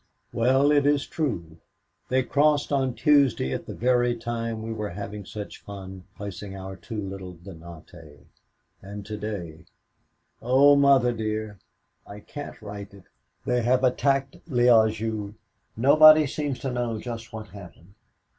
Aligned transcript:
"Well, 0.33 0.71
it 0.71 0.87
is 0.87 1.05
true. 1.05 1.57
They 2.09 2.23
crossed 2.23 2.73
on 2.73 2.95
Tuesday 2.95 3.53
at 3.53 3.67
the 3.67 3.75
very 3.75 4.15
time 4.15 4.63
we 4.63 4.73
were 4.73 4.89
having 4.89 5.25
such 5.25 5.61
fun 5.61 6.05
placing 6.17 6.55
our 6.57 6.75
two 6.75 6.99
little 6.99 7.33
Dinantais 7.33 8.25
and 8.81 9.05
to 9.05 9.15
day, 9.15 9.65
oh, 10.41 10.75
Mother 10.75 11.13
dear, 11.13 11.59
I 12.07 12.19
can't 12.19 12.59
write 12.63 12.95
it 12.95 13.03
they 13.45 13.61
have 13.61 13.83
attacked 13.83 14.37
Liége. 14.49 15.35
Nobody 15.77 16.25
seems 16.25 16.57
to 16.61 16.71
know 16.73 16.99
just 16.99 17.31
what 17.31 17.49
has 17.49 17.53
happened. 17.53 17.93